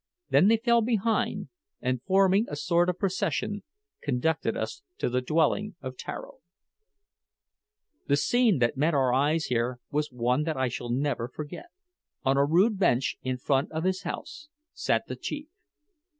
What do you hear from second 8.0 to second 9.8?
The scene that met our eyes here